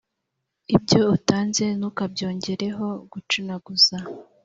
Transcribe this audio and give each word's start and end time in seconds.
ibyo 0.75 0.99
utanze 1.15 1.65
ntukabyongereho 1.77 2.87
gucunaguza. 3.11 3.97